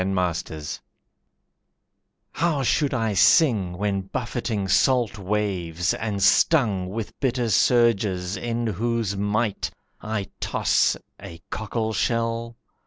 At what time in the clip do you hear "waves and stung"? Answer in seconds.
5.19-6.89